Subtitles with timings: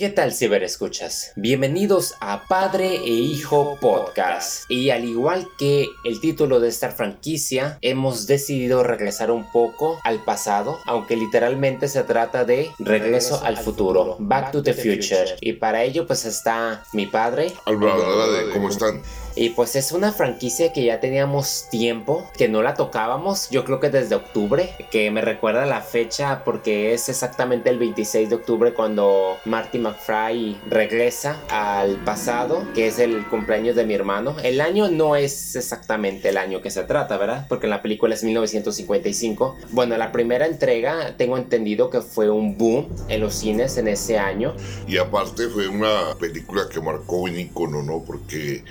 [0.00, 1.32] ¿Qué tal ciberescuchas?
[1.36, 4.64] Bienvenidos a Padre e Hijo Podcast.
[4.70, 10.24] Y al igual que el título de esta franquicia, hemos decidido regresar un poco al
[10.24, 15.36] pasado, aunque literalmente se trata de regreso al futuro, Back to the Future.
[15.42, 17.52] Y para ello pues está mi padre.
[17.66, 19.02] ¿cómo están?
[19.40, 23.80] Y pues es una franquicia que ya teníamos tiempo que no la tocábamos, yo creo
[23.80, 28.74] que desde octubre, que me recuerda la fecha porque es exactamente el 26 de octubre
[28.74, 34.36] cuando Marty McFly regresa al pasado, que es el cumpleaños de mi hermano.
[34.42, 37.46] El año no es exactamente el año que se trata, ¿verdad?
[37.48, 39.56] Porque en la película es 1955.
[39.70, 44.18] Bueno, la primera entrega tengo entendido que fue un boom en los cines en ese
[44.18, 44.54] año.
[44.86, 48.04] Y aparte fue una película que marcó un icono, ¿no?
[48.06, 48.62] Porque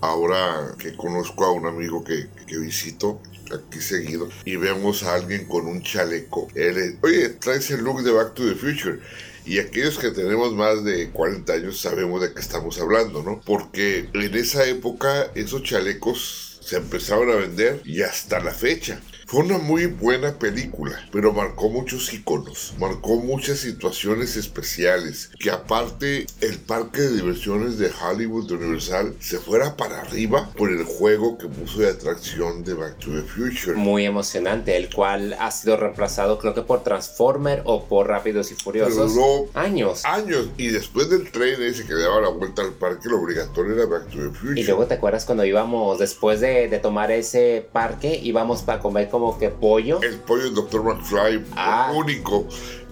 [0.00, 3.20] ahora que conozco a un amigo que, que visito
[3.52, 8.12] aquí seguido y vemos a alguien con un chaleco, él, oye, traes el look de
[8.12, 9.00] Back to the Future.
[9.46, 13.40] Y aquellos que tenemos más de 40 años sabemos de qué estamos hablando, ¿no?
[13.40, 19.00] Porque en esa época esos chalecos se empezaron a vender y hasta la fecha.
[19.30, 26.26] Fue una muy buena película, pero marcó muchos iconos, marcó muchas situaciones especiales, que aparte
[26.40, 31.38] el parque de diversiones de Hollywood de Universal se fuera para arriba por el juego
[31.38, 33.76] que puso de atracción de Back to the Future.
[33.76, 38.56] Muy emocionante, el cual ha sido reemplazado creo que por Transformer o por Rápidos y
[38.56, 39.12] Furiosos.
[39.54, 40.04] años.
[40.06, 40.48] Años.
[40.56, 44.08] Y después del tren ese que daba la vuelta al parque, lo obligatorio era Back
[44.08, 44.60] to the Future.
[44.60, 49.08] Y luego te acuerdas cuando íbamos, después de, de tomar ese parque, íbamos para comer
[49.08, 50.00] como como que pollo.
[50.02, 50.82] El pollo del Dr.
[50.82, 51.92] McFly, ah.
[51.94, 52.46] único.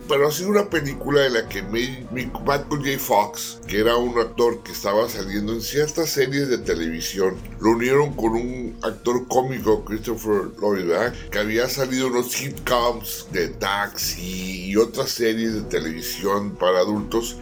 [0.08, 2.98] Pero ha sido una película de la que Michael J.
[2.98, 8.14] Fox, que era un actor que estaba saliendo en ciertas series de televisión, lo unieron
[8.14, 10.90] con un actor cómico, Christopher Lloyd,
[11.30, 17.36] que había salido en los sitcoms de Taxi y otras series de televisión para adultos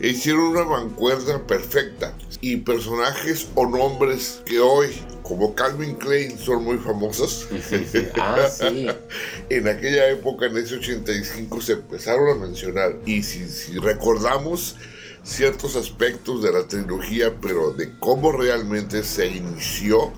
[0.00, 4.90] e hicieron una mancuerna perfecta y personajes o nombres que hoy
[5.22, 7.48] como Calvin Klein son muy famosos.
[8.20, 8.86] ah, sí.
[9.50, 12.96] en aquella época, en ese 85, se empezaron a mencionar.
[13.04, 14.76] Y si, si recordamos
[15.24, 20.12] ciertos aspectos de la trilogía, pero de cómo realmente se inició,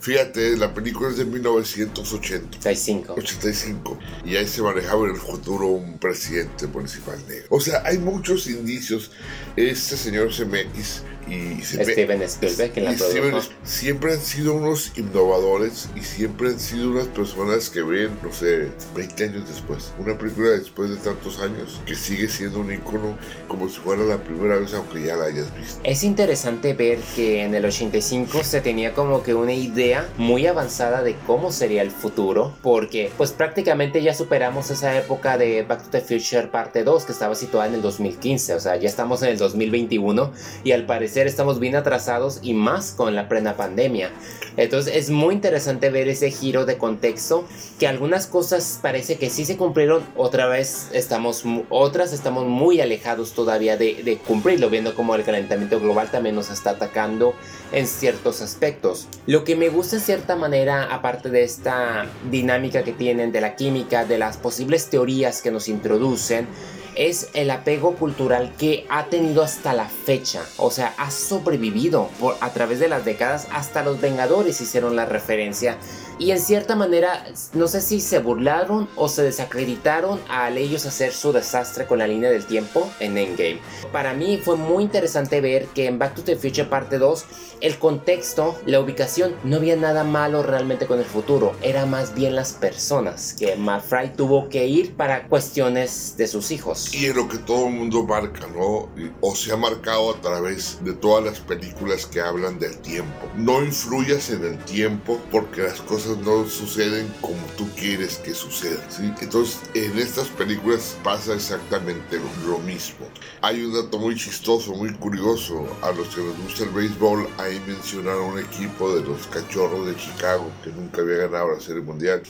[0.00, 3.14] Fíjate, la película es de 1985.
[3.16, 3.98] 85.
[4.24, 7.46] Y ahí se manejaba en el futuro un presidente municipal negro.
[7.50, 9.10] O sea, hay muchos indicios.
[9.56, 16.48] Este señor CMX y Steven Spielberg en la siempre han sido unos innovadores y siempre
[16.48, 20.96] han sido unas personas que ven, no sé, 20 años después, una película después de
[20.96, 25.16] tantos años que sigue siendo un icono como si fuera la primera vez aunque ya
[25.16, 25.80] la hayas visto.
[25.84, 31.02] Es interesante ver que en el 85 se tenía como que una idea muy avanzada
[31.02, 35.90] de cómo sería el futuro porque pues prácticamente ya superamos esa época de Back to
[35.90, 39.30] the Future parte 2 que estaba situada en el 2015, o sea, ya estamos en
[39.30, 40.32] el 2021
[40.64, 44.10] y al parecer estamos bien atrasados y más con la plena pandemia.
[44.56, 47.46] Entonces es muy interesante ver ese giro de contexto
[47.78, 53.32] que algunas cosas parece que sí se cumplieron, otra vez estamos, otras estamos muy alejados
[53.32, 57.34] todavía de, de cumplirlo, viendo como el calentamiento global también nos está atacando
[57.72, 59.06] en ciertos aspectos.
[59.26, 63.56] Lo que me gusta en cierta manera, aparte de esta dinámica que tienen de la
[63.56, 66.46] química, de las posibles teorías que nos introducen,
[66.94, 70.42] es el apego cultural que ha tenido hasta la fecha.
[70.56, 73.48] O sea, ha sobrevivido por, a través de las décadas.
[73.52, 75.78] Hasta los Vengadores hicieron la referencia.
[76.20, 81.14] Y en cierta manera, no sé si se burlaron o se desacreditaron al ellos hacer
[81.14, 83.58] su desastre con la línea del tiempo en Endgame.
[83.90, 87.24] Para mí fue muy interesante ver que en Back to the Future parte 2,
[87.62, 91.56] el contexto, la ubicación, no había nada malo realmente con el futuro.
[91.62, 96.94] Era más bien las personas que McFly tuvo que ir para cuestiones de sus hijos.
[96.94, 98.90] Y es lo que todo el mundo marca, ¿no?
[99.22, 103.26] O se ha marcado a través de todas las películas que hablan del tiempo.
[103.36, 108.80] No influyas en el tiempo porque las cosas no suceden como tú quieres que sucedan.
[109.20, 113.06] Entonces, en estas películas pasa exactamente lo, mismo.
[113.40, 115.66] Hay un dato muy chistoso, muy curioso.
[115.82, 119.96] A los que les gusta el béisbol, ahí mencionaron un equipo de los cachorros de
[119.96, 122.22] Chicago que nunca había ganado la Serie Mundial.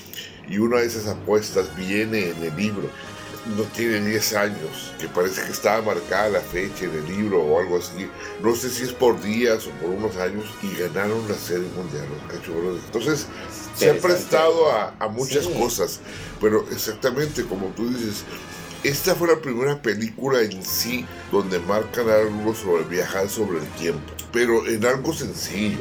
[0.49, 2.91] Y una de esas apuestas viene en el libro
[3.57, 7.59] no tiene 10 años, que parece que estaba marcada la fecha en el libro o
[7.59, 8.09] algo así.
[8.43, 12.07] No sé si es por días o por unos años y ganaron la serie mundial
[12.09, 12.81] los cachorros.
[12.85, 13.27] Entonces,
[13.75, 16.01] se ha prestado a, muchas cosas,
[16.41, 18.25] pero exactamente como tú dices,
[18.83, 24.13] esta fue la primera película en sí donde marcan algo sobre viajar sobre el tiempo,
[24.33, 25.79] pero en algo sencillo,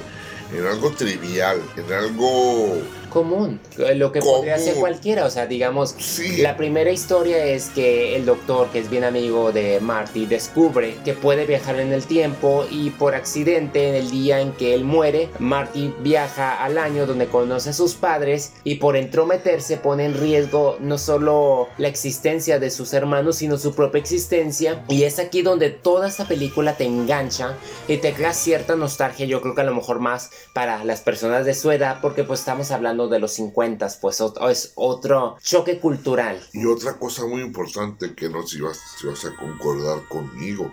[0.54, 3.60] en algo trivial, en algo común,
[3.96, 5.96] lo que podría ser cualquiera, o sea, digamos,
[6.38, 11.14] la primera historia es que el doctor, que es bien amigo de Marty, descubre que
[11.14, 15.30] puede viajar en el tiempo y por accidente en el día en que él muere,
[15.40, 20.78] Marty viaja al año donde conoce a sus padres y por entrometerse pone en riesgo
[20.80, 24.84] no solo la existencia de sus hermanos, sino su propia existencia.
[24.88, 27.56] Y es aquí donde toda esta película te engancha
[27.88, 31.46] y te crea cierta nostalgia, yo creo que a lo mejor más para las personas
[31.46, 36.42] de su edad, porque pues estamos hablando de los 50, pues es otro choque cultural.
[36.54, 40.72] Y otra cosa muy importante que no si vas, si vas a concordar conmigo,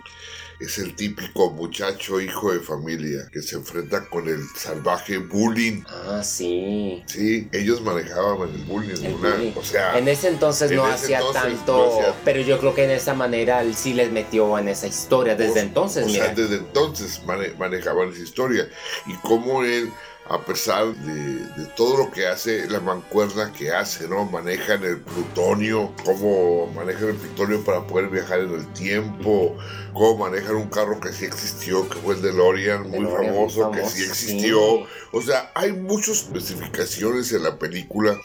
[0.59, 5.83] es el típico muchacho hijo de familia que se enfrenta con el salvaje bullying.
[5.87, 7.03] Ah, sí.
[7.05, 9.53] Sí, ellos manejaban el bullying.
[9.55, 13.61] O sea, en ese entonces no hacía tanto, pero yo creo que en esa manera
[13.61, 16.07] él sí les metió en esa historia desde entonces.
[16.07, 17.21] O sea, desde entonces
[17.59, 18.67] manejaban esa historia
[19.05, 19.91] y cómo él
[20.29, 24.25] a pesar de, todo lo que hace, la mancuerna que hace, ¿no?
[24.25, 29.57] Manejan el plutonio, cómo manejan el plutonio para poder viajar en el tiempo,
[29.93, 34.03] cómo manejan un carro que sí existió, que fue el DeLorean, muy famoso, que sí
[34.03, 34.85] existió.
[35.11, 38.19] O sea, hay muchas especificaciones en la película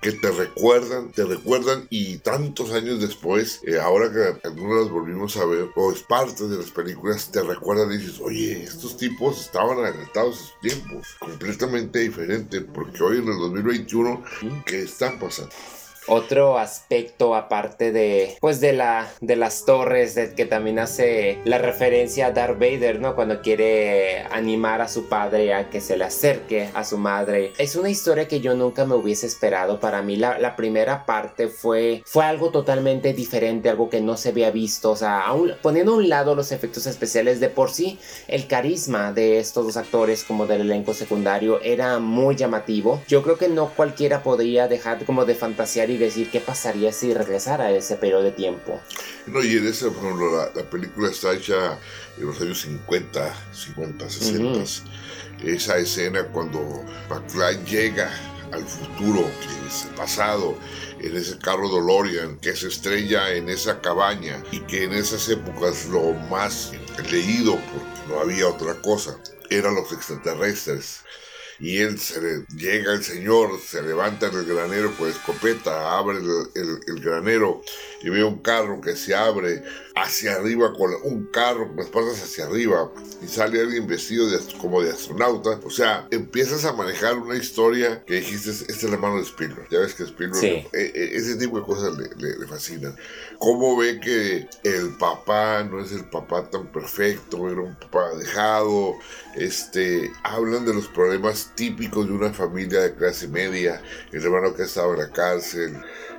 [0.00, 5.36] que te recuerdan, te recuerdan y tantos años después, eh, ahora que algunas las volvimos
[5.36, 9.40] a ver, o es parte de las películas, te recuerdan y dices, oye, estos tipos
[9.40, 14.24] estaban adelantados a su tiempo, completamente diferente, porque hoy en el 2021,
[14.64, 15.54] ¿qué están pasando?
[16.08, 21.58] Otro aspecto aparte de pues de la de las torres de, que también hace la
[21.58, 23.14] referencia a Darth Vader, ¿no?
[23.14, 27.52] Cuando quiere animar a su padre a que se le acerque a su madre.
[27.58, 29.80] Es una historia que yo nunca me hubiese esperado.
[29.80, 34.30] Para mí la, la primera parte fue fue algo totalmente diferente, algo que no se
[34.30, 35.24] había visto, o sea,
[35.62, 37.98] poniendo a un lado los efectos especiales de por sí,
[38.28, 43.00] el carisma de estos dos actores como del elenco secundario era muy llamativo.
[43.08, 47.14] Yo creo que no cualquiera podría dejar como de fantasear y decir qué pasaría si
[47.14, 48.80] regresara a ese periodo de tiempo.
[49.26, 51.78] No, y en esa, por la, película está hecha
[52.18, 54.82] en los años 50, 50, 60.
[55.44, 58.10] Esa escena cuando McFly llega
[58.52, 60.56] al futuro, que es el pasado,
[61.00, 65.86] en ese carro DeLorean, que se estrella en esa cabaña y que en esas épocas
[65.86, 66.72] lo más
[67.10, 69.18] leído, porque no había otra cosa,
[69.50, 71.02] eran los extraterrestres
[71.58, 76.18] y él se le, llega el señor, se levanta en el granero con escopeta, abre
[76.18, 77.62] el, granero
[78.02, 79.62] y ve un carro que se abre
[79.96, 84.38] hacia arriba con un carro con las patas hacia arriba y sale alguien vestido de,
[84.58, 85.58] como de astronauta.
[85.64, 89.68] O sea, empiezas a manejar una historia que dijiste, esta es la mano de Spielberg.
[89.70, 92.94] Ya ves que Spielberg, e, e, ese tipo de cosas le, le, fascinan.
[93.38, 98.96] Cómo ve que el papá no es el papá tan perfecto, era un papá dejado.
[99.34, 103.82] Este, hablan de los problemas típicos de una familia de clase media,
[104.12, 105.74] el hermano que estaba en la cárcel,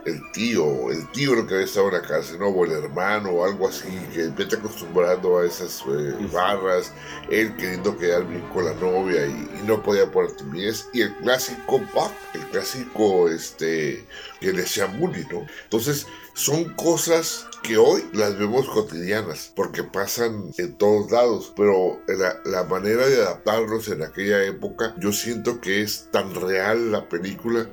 [0.07, 2.47] el tío, el tío lo que había estado en la cárcel, ¿no?
[2.47, 6.93] o el hermano o algo así, que vete acostumbrando a esas eh, barras,
[7.29, 11.81] él queriendo quedar bien con la novia y, no podía poner timidez, y el clásico
[11.93, 14.05] pop, el clásico este,
[14.39, 15.45] que le decía bully, ¿no?
[15.63, 22.39] Entonces, son cosas que hoy las vemos cotidianas porque pasan en todos lados, pero la,
[22.45, 27.67] la, manera de adaptarlos en aquella época, yo siento que es tan real la película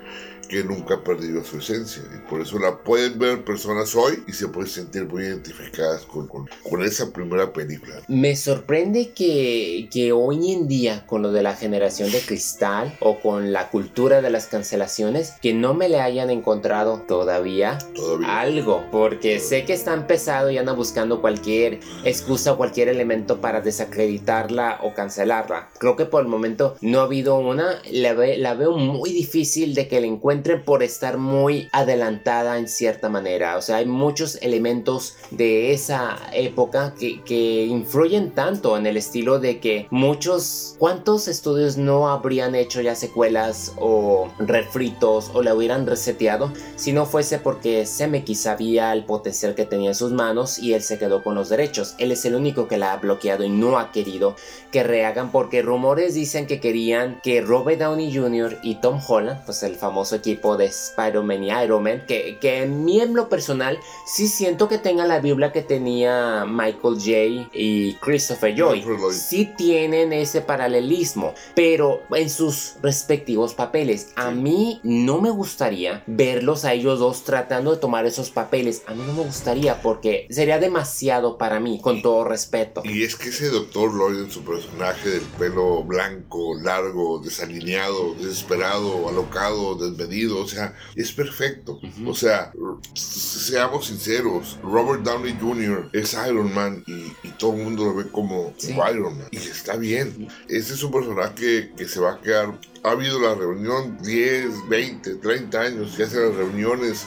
[0.46, 2.02] que nunca ha perdido su esencia.
[2.14, 6.27] Y por eso la pueden ver personas hoy y se pueden sentir muy identificadas con,
[6.27, 6.48] con,
[6.84, 8.03] esa primera película.
[8.08, 13.20] Me sorprende que, que, hoy en día con lo de la generación de cristal o
[13.20, 17.79] con la cultura de las cancelaciones que no me le hayan encontrado todavía,
[18.27, 18.84] algo.
[18.91, 24.81] Porque sé que están pesado y andan buscando cualquier excusa o cualquier elemento para desacreditarla
[24.82, 25.70] o cancelarla.
[25.79, 29.89] Creo que por el momento no ha habido una, la, la veo muy difícil de
[29.89, 33.56] que le encuentre por estar muy adelantada en cierta manera.
[33.56, 39.38] O sea, hay muchos elementos de esa época que, que influyen tanto en el estilo
[39.38, 45.86] de que muchos, ¿cuántos estudios no habrían hecho ya secuelas o refritos o la hubieran
[45.86, 50.74] reseteado si no fuese porque Zemeckis sabía el potencial que tenía en sus manos y
[50.74, 51.94] él se quedó con los derechos?
[51.98, 54.34] Él es el único que la ha bloqueado y no ha querido
[54.72, 58.58] que rehagan porque rumores dicen que querían que Robert Downey Jr.
[58.64, 62.84] y Tom Holland, pues el famoso equipo de Spider-Man y Iron Man, que, que en
[62.84, 67.50] mi en lo personal sí siento que tenga la Biblia que tenía Michael J.
[67.52, 68.84] y Christopher Joy.
[69.12, 74.12] Sí tienen ese paralelismo, pero en sus respectivos papeles.
[74.16, 78.82] A mí no me gustaría verlos a ellos dos tratando de tomar esos papeles.
[78.86, 82.82] A mí no me gustaría porque sería demasiado para mí, con todo respeto.
[82.84, 89.08] Y es que ese doctor Lloyd en su personaje del pelo blanco, largo, desalineado, desesperado,
[89.08, 91.81] alocado, desmedido, o sea, es perfecto.
[92.06, 92.53] O sea,
[92.94, 95.91] seamos sinceros, Robert Downey Jr.
[95.93, 99.29] es Iron Man y, todo el mundo lo ve como Iron Man.
[99.31, 100.29] Y está bien.
[100.49, 105.15] Ese es un personaje que se va a quedar ha habido la reunión 10, 20,
[105.15, 107.06] 30 años que hacen las reuniones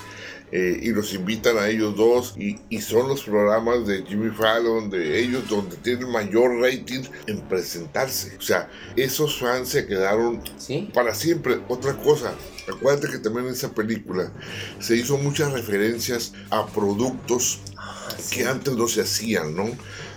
[0.52, 4.90] eh, y los invitan a ellos dos y, y, son los programas de Jimmy Fallon,
[4.90, 8.38] de ellos, donde tienen mayor rating en presentarse.
[8.38, 10.42] O sea, esos fans se quedaron
[10.94, 11.60] para siempre.
[11.68, 12.34] Otra cosa,
[12.70, 14.32] acuérdate que también en esa película
[14.80, 19.70] se hizo muchas referencias a productos ah, que antes no se hacían, ¿no?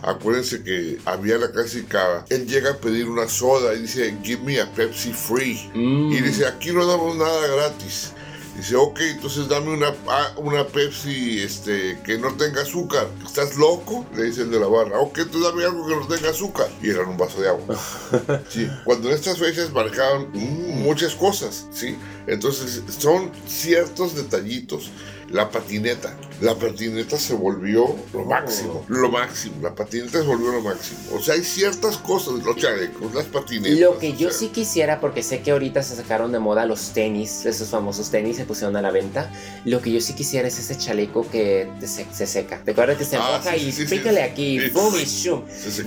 [0.02, 4.60] Acuérdense que había la clásica, él llega a pedir una soda y dice, give me
[4.60, 5.58] a Pepsi free.
[5.74, 6.12] Mm.
[6.12, 8.12] Y dice, aquí no damos nada gratis.
[8.56, 13.08] Dice, ok, entonces dame una, ah, una Pepsi este, que no tenga azúcar.
[13.24, 14.06] ¿Estás loco?
[14.14, 14.98] Le dice el de la barra.
[14.98, 16.68] Ok, entonces dame algo que no tenga azúcar.
[16.82, 17.76] Y era un vaso de agua.
[18.48, 21.96] Sí, cuando en estas fechas marcaban muchas cosas, ¿sí?
[22.26, 24.90] Entonces son ciertos detallitos.
[25.30, 26.16] La patineta.
[26.40, 28.84] La patineta se volvió lo máximo.
[28.88, 29.56] Lo máximo.
[29.60, 30.98] La patineta se volvió lo máximo.
[31.14, 33.78] O sea, hay ciertas cosas, los chalecos, las patinetas.
[33.78, 37.44] Lo que yo sí quisiera, porque sé que ahorita se sacaron de moda los tenis,
[37.44, 39.30] esos famosos tenis se pusieron a la venta.
[39.66, 42.62] Lo que yo sí quisiera es ese chaleco que se, seca.
[42.64, 45.42] ¿Te acuerdas que se ah, y pícale aquí, boom y shum?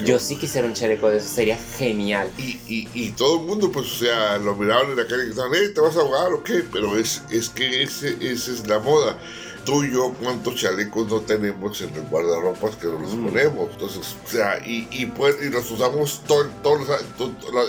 [0.06, 2.30] Yo sí quisiera un chaleco de eso, sería genial.
[2.38, 5.30] Y, y, y todo el mundo, pues, o sea, lo miraban en la calle y
[5.32, 6.64] estaban, eh, ¿te vas a ahogar o qué?
[6.72, 9.18] Pero es, es que ese, esa es la moda
[9.66, 13.26] tú y yo cuántos chalecos no tenemos en el guardarropas que nos los mm.
[13.26, 13.70] ponemos.
[13.72, 16.80] Entonces, o sea, y, y, pues, y los usamos todo, todo,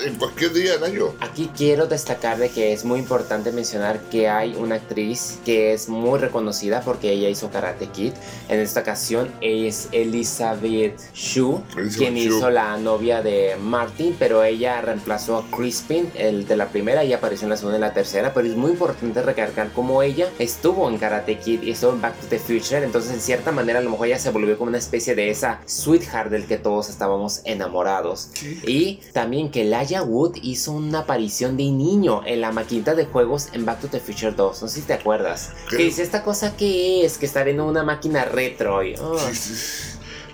[0.05, 1.15] en cualquier día del año.
[1.21, 5.89] Aquí quiero destacar de que es muy importante mencionar que hay una actriz que es
[5.89, 8.13] muy reconocida porque ella hizo Karate Kid.
[8.49, 11.61] En esta ocasión es Elizabeth Shue,
[11.97, 17.05] quien hizo la novia de Martin, pero ella reemplazó a Crispin, el de la primera,
[17.05, 18.35] y apareció en la segunda y la tercera.
[18.35, 22.27] Pero es muy importante recargar cómo ella estuvo en Karate Kid y en Back to
[22.29, 25.15] the Future, entonces en cierta manera a lo mejor ya se volvió como una especie
[25.15, 28.31] de esa sweetheart del que todos estábamos enamorados.
[28.67, 33.49] Y también que Laia Wood hizo una aparición de niño en la maquinita de juegos
[33.53, 35.51] en Back to the Future 2, no sé si te acuerdas.
[35.71, 37.19] Que dice, ¿esta cosa que es?
[37.19, 38.83] Que está viendo una máquina retro.
[38.83, 39.17] Y, oh.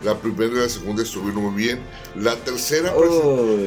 [0.02, 1.80] La primera y la segunda estuvieron muy bien.
[2.16, 3.10] La tercera, pues,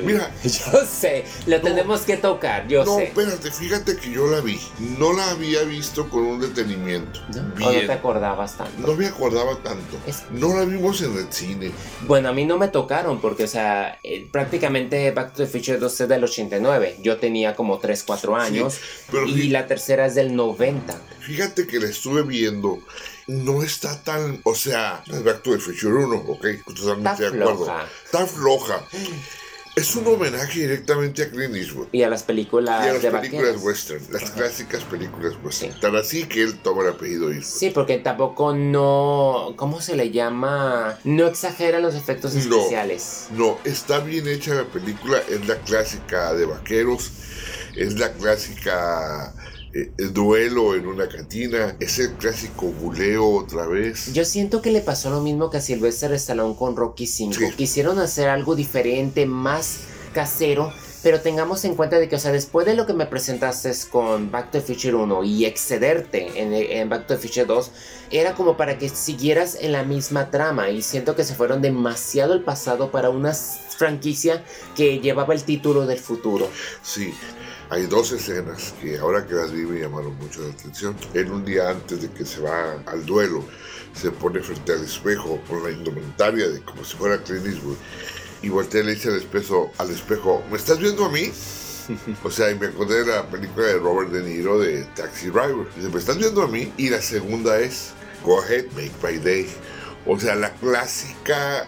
[0.03, 0.31] mira.
[0.43, 2.89] Yo sé, la tenemos que tocar, yo sé.
[2.89, 4.59] No, espérate, fíjate que yo la vi.
[4.79, 7.21] No la había visto con un detenimiento.
[7.33, 7.43] ¿No?
[7.59, 8.87] no te acordabas tanto?
[8.87, 9.97] No me acordaba tanto.
[10.31, 11.71] No la vimos en el cine.
[12.01, 15.77] Bueno, a mí no me tocaron porque, o sea, eh, prácticamente Back to the Future
[15.77, 16.97] 2 es del 89.
[17.01, 18.79] Yo tenía como 3, 4 años.
[19.27, 20.99] y la tercera es del 90.
[21.21, 22.79] Fíjate que la estuve viendo
[23.27, 27.67] no está tan, o sea, Back to the Future 1, ok, totalmente de acuerdo.
[28.05, 28.83] Está floja.
[29.75, 31.87] Es un homenaje directamente a Clint Eastwood.
[31.91, 35.79] Y a las películas Y a las películas western, las clásicas películas western.
[35.79, 37.59] Tan así que él toma el apellido Eastwood.
[37.59, 39.53] Sí, porque tampoco no.
[39.55, 40.99] ¿Cómo se le llama?
[41.03, 43.29] No exagera los efectos especiales.
[43.31, 45.23] No, está bien hecha la película.
[45.27, 47.09] Es la clásica de vaqueros.
[47.75, 49.33] Es la clásica
[49.73, 54.13] el eh, duelo en una cantina, ese clásico buleo otra vez.
[54.13, 57.39] Yo siento que le pasó lo mismo que a Sylvester Stallone con Rocky 5.
[57.57, 59.79] Quisieron hacer algo diferente, más
[60.13, 63.71] casero, pero tengamos en cuenta de que, o sea, después de lo que me presentaste
[63.89, 67.71] con Back to the Future 1 y excederte en, en, Back to the Future 2,
[68.11, 72.33] era como para que siguieras en la misma trama y siento que se fueron demasiado
[72.33, 73.33] el pasado para una
[73.75, 74.43] franquicia
[74.75, 76.49] que llevaba el título del futuro.
[76.81, 77.13] Sí,
[77.69, 80.95] hay dos escenas que ahora que las vi me llamaron mucho la atención.
[81.13, 83.43] En un día antes de que se va al duelo,
[83.93, 87.77] se pone frente al espejo con la indumentaria de como si fuera Clint Eastwood
[88.41, 91.31] y voltea y le dice al espejo, al espejo, ¿me estás viendo a mí?
[92.23, 95.67] O sea, y me acordé de la película de Robert De Niro de Taxi Driver.
[95.75, 96.71] Dice, ¿me estás viendo a mí?
[96.77, 97.91] Y la segunda es,
[98.23, 99.47] Go ahead, make my day.
[100.05, 101.67] O sea, la clásica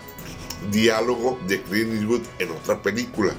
[0.72, 3.34] diálogo de Clint Eastwood en otra película.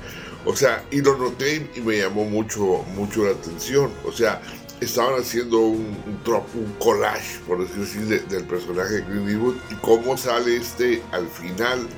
[0.44, 3.90] O sea, y lo noté y me llamó mucho, mucho la atención.
[4.04, 4.40] O sea,
[4.80, 10.16] estaban haciendo un, un, collage, por decirlo así, del personaje de Clint Eastwood y cómo
[10.16, 11.88] sale este al final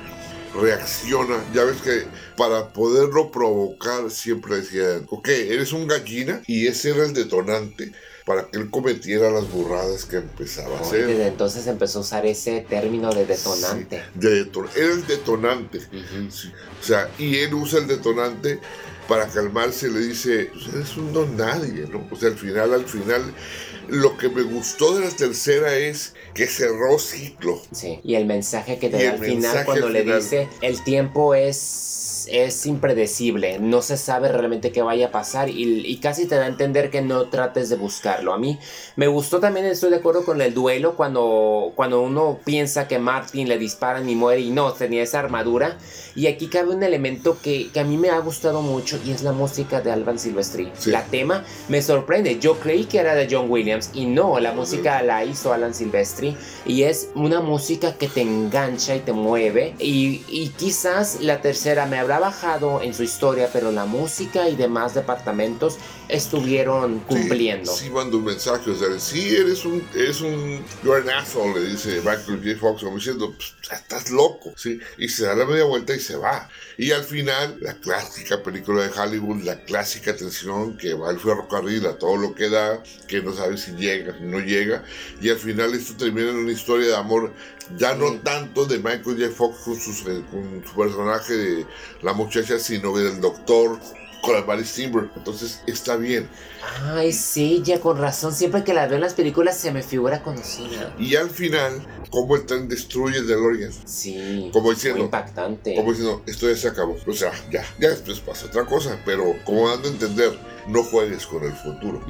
[0.59, 1.43] reacciona.
[1.53, 2.05] Ya ves que
[2.35, 7.91] para poderlo provocar siempre decían, ok, eres un gallina y ese era el detonante
[8.29, 11.07] para que él cometiera las burradas que empezaba a hacer.
[11.07, 14.03] Desde entonces empezó a usar ese término de detonante.
[14.13, 14.41] de
[14.75, 15.79] era el detonante.
[15.79, 18.59] O sea, y él usa el detonante
[19.07, 22.07] para calmarse, le dice, pues eres un don nadie, ¿no?
[22.11, 23.33] O sea, al final, al final,
[23.87, 27.59] lo que me gustó de la tercera es que cerró ciclo.
[27.71, 32.18] Sí, y el mensaje que te da al final cuando le dice, el tiempo es
[32.31, 36.47] es impredecible, no se sabe realmente qué vaya a pasar y, casi te da a
[36.47, 38.33] entender que no trates de buscarlo.
[38.33, 38.57] A mí
[38.95, 43.47] me gustó también, estoy de acuerdo con el duelo, cuando, cuando uno piensa que Martin
[43.47, 45.77] le disparan y muere y no, tenía esa armadura.
[46.15, 49.31] Y aquí cabe un elemento que, a mí me ha gustado mucho y es la
[49.31, 50.71] música de Alban Silvestri.
[50.85, 55.01] La tema me sorprende, yo creí que era de John Williams y no, la música
[55.01, 60.23] la hizo Alan Silvestri y es una música que te engancha y te mueve y,
[60.27, 64.93] y quizás la tercera me habrá bajado en su historia, pero la música y demás
[64.93, 65.77] departamentos
[66.09, 67.71] estuvieron cumpliendo.
[67.71, 71.69] Sí, mandó un mensaje, o sea, sí, eres un, eres un, you're an asshole, le
[71.69, 72.59] dice Michael J.
[72.59, 74.79] Fox, como diciendo, pues, estás loco, ¿sí?
[74.97, 76.49] Y se da la media vuelta y se va.
[76.77, 81.85] Y al final, la clásica película de Hollywood, la clásica tensión que va al ferrocarril
[81.85, 84.83] a todo lo que da, que no sabe si llega, si no llega,
[85.21, 87.31] y al final esto termina en una historia de amor
[87.77, 89.29] ya no tanto de Michael J.
[89.29, 91.65] Fox con su, con su personaje de
[92.01, 93.79] la muchacha, sino del doctor
[94.21, 95.09] con la Mary Timber.
[95.15, 96.29] Entonces está bien.
[96.83, 98.33] Ay, sí, ya con razón.
[98.33, 100.93] Siempre que la veo en las películas se me figura conocida.
[100.99, 103.71] Y al final, como el tren destruye el DeLorean.
[103.85, 104.49] Sí.
[104.53, 105.03] Como diciendo.
[105.03, 105.75] impactante.
[105.75, 106.97] Como diciendo, esto ya se acabó.
[107.05, 108.99] O sea, ya, ya después pasa otra cosa.
[109.05, 112.01] Pero como dando a entender, no juegues con el futuro.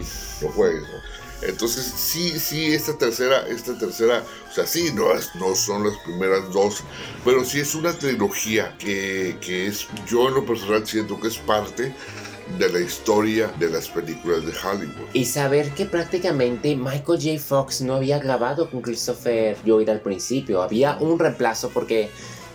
[0.42, 1.28] No juegues, ¿no?
[1.41, 5.05] Entonces, sí, sí, esta tercera, esta tercera, o sea, sí, no,
[5.36, 6.84] no son las primeras dos,
[7.24, 11.38] pero sí es una trilogía que, que es, yo en lo personal siento que es
[11.38, 11.93] parte
[12.58, 15.08] de la historia de las películas de Hollywood.
[15.13, 17.39] Y saber que prácticamente Michael J.
[17.39, 22.10] Fox no había grabado con Christopher Lloyd al principio, había un reemplazo porque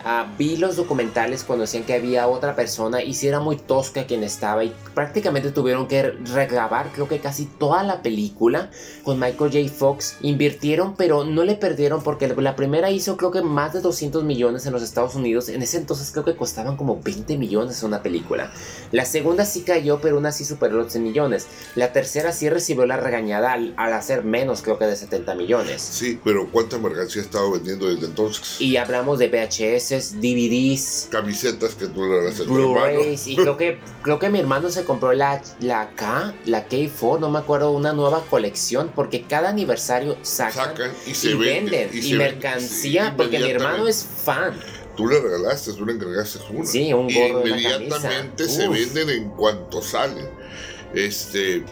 [0.07, 4.05] Ah, vi los documentales cuando decían que había otra persona y si era muy tosca
[4.05, 8.71] quien estaba y prácticamente tuvieron que regrabar creo que casi toda la película
[9.03, 9.75] con Michael J.
[9.75, 10.17] Fox.
[10.21, 14.67] Invirtieron pero no le perdieron porque la primera hizo creo que más de 200 millones
[14.67, 15.49] en los Estados Unidos.
[15.49, 18.53] En ese entonces creo que costaban como 20 millones una película.
[18.93, 21.47] La segunda sí cayó pero una sí superó los 100 millones.
[21.77, 25.81] La tercera sí recibió la regañada al, hacer menos creo que de 70 millones.
[25.81, 28.61] Sí, pero ¿cuánta mercancía ha estado vendiendo desde entonces?
[28.61, 34.19] Y hablamos de VHS DVDs, camisetas que tú le das Blu-rays y creo que creo
[34.19, 38.23] que mi hermano se compró la la K, la K4, no me acuerdo, una nueva
[38.29, 44.55] colección porque cada aniversario sacan, y, se venden, y, mercancía porque mi hermano es fan.
[44.97, 46.67] Tú le regalaste, tú le encargaste una.
[46.67, 50.29] Sí, un gorro Inmediatamente se venden en cuanto salen.
[50.95, 51.65] Este,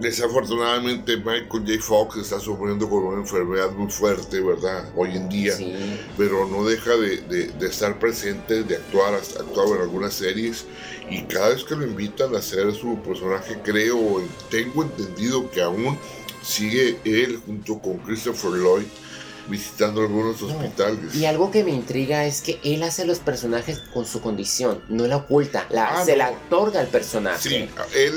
[0.00, 1.80] Desafortunadamente Michael J.
[1.80, 4.90] Fox está sufriendo con una enfermedad muy fuerte, ¿verdad?
[4.96, 5.54] Hoy en día.
[6.18, 10.66] Pero no deja de, estar presente, de actuar, actuado en algunas series.
[11.08, 15.96] Y cada vez que lo invitan a hacer su personaje, creo, tengo entendido que aún
[16.42, 18.84] sigue él junto con Christopher Lloyd
[19.48, 21.14] visitando algunos hospitales.
[21.14, 25.06] Y algo que me intriga es que él hace los personajes con su condición, no
[25.06, 27.48] la oculta, la, ah, se la otorga al personaje.
[27.48, 28.14] Sí, él,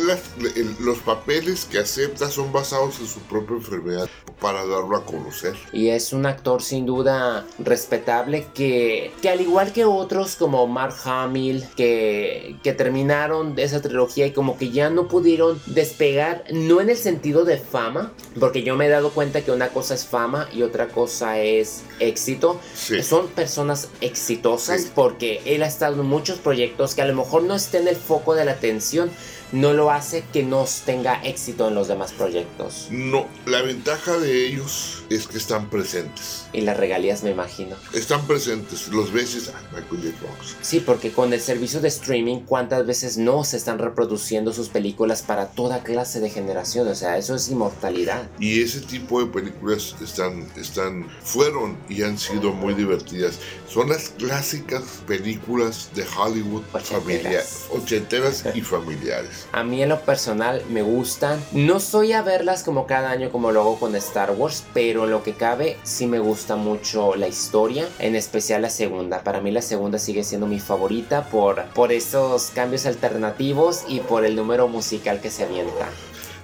[0.79, 4.09] los papeles que acepta son basados en su propia enfermedad
[4.39, 5.55] para darlo a conocer.
[5.73, 10.95] Y es un actor sin duda respetable que, que al igual que otros como Mark
[11.03, 16.89] Hamill, que, que terminaron esa trilogía y como que ya no pudieron despegar, no en
[16.89, 20.47] el sentido de fama, porque yo me he dado cuenta que una cosa es fama
[20.53, 22.59] y otra cosa es éxito.
[23.03, 27.55] Son personas exitosas porque él ha estado en muchos proyectos que a lo mejor no
[27.55, 29.11] estén en el foco de la atención,
[29.51, 32.87] no lo hace que no tenga éxito en los demás proyectos.
[32.89, 36.45] No, la ventaja de ellos es que están presentes.
[36.53, 37.75] Y las regalías, me imagino.
[37.93, 40.27] Están presentes, los veces a Michael J.
[40.27, 40.55] Fox.
[40.61, 45.21] Sí, porque con el servicio de streaming, ¿cuántas veces no se están reproduciendo sus películas
[45.21, 46.87] para toda clase de generación?
[46.87, 48.27] O sea, eso es inmortalidad.
[48.39, 53.39] Y ese tipo de películas están, están, fueron y han sido muy divertidas.
[53.69, 59.36] Son las clásicas películas de Hollywood familiares, ochenteras y familiares.
[59.51, 61.43] A mí en lo personal me gustan.
[61.51, 65.23] No soy a verlas como cada año como lo hago con Star Wars, pero lo
[65.23, 69.23] que cabe sí me gusta mucho la historia, en especial la segunda.
[69.23, 74.25] Para mí la segunda sigue siendo mi favorita por, por esos cambios alternativos y por
[74.25, 75.87] el número musical que se avienta.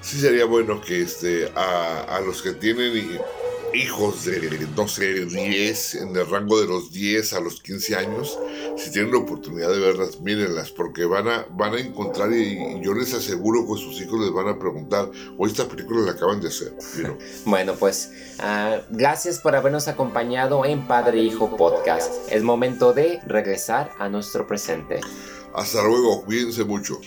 [0.02, 3.20] Sí sería bueno que este, a, a los que tienen
[3.74, 8.40] hijos de, no sé, 10, en el rango de los 10 a los 15 años,
[8.78, 12.94] si tienen la oportunidad de verlas, mírenlas, porque van a, van a encontrar y, yo
[12.94, 16.50] les aseguro que sus hijos les van a preguntar, o esta película la acaban de
[16.50, 16.74] hacer.
[17.46, 22.12] bueno, pues uh, gracias por habernos acompañado en Padre Hijo Podcast.
[22.30, 25.00] Es momento de regresar a nuestro presente.
[25.54, 27.00] Hasta luego, cuídense mucho.